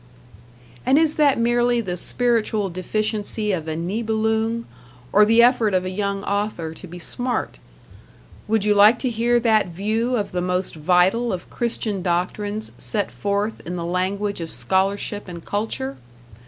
[0.83, 4.65] And is that merely the spiritual deficiency of a Nibelung
[5.13, 7.59] or the effort of a young author to be smart?
[8.47, 13.11] Would you like to hear that view of the most vital of Christian doctrines set
[13.11, 15.97] forth in the language of scholarship and culture?